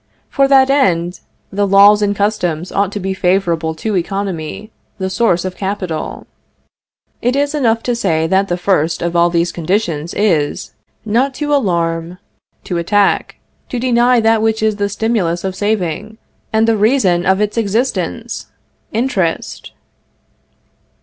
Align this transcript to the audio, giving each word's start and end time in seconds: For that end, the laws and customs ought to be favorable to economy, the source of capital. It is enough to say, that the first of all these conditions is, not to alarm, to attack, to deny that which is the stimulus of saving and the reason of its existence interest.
For 0.31 0.47
that 0.47 0.71
end, 0.71 1.19
the 1.51 1.67
laws 1.67 2.01
and 2.01 2.15
customs 2.15 2.71
ought 2.71 2.91
to 2.93 2.99
be 2.99 3.13
favorable 3.13 3.75
to 3.75 3.95
economy, 3.95 4.71
the 4.97 5.11
source 5.11 5.45
of 5.45 5.55
capital. 5.55 6.25
It 7.21 7.35
is 7.35 7.53
enough 7.53 7.83
to 7.83 7.95
say, 7.95 8.25
that 8.25 8.47
the 8.47 8.57
first 8.57 9.03
of 9.03 9.15
all 9.15 9.29
these 9.29 9.51
conditions 9.51 10.15
is, 10.15 10.73
not 11.05 11.35
to 11.35 11.53
alarm, 11.53 12.17
to 12.63 12.79
attack, 12.79 13.35
to 13.69 13.77
deny 13.77 14.19
that 14.19 14.41
which 14.41 14.63
is 14.63 14.77
the 14.77 14.89
stimulus 14.89 15.43
of 15.43 15.55
saving 15.55 16.17
and 16.51 16.67
the 16.67 16.77
reason 16.77 17.23
of 17.23 17.39
its 17.39 17.55
existence 17.55 18.47
interest. 18.91 19.71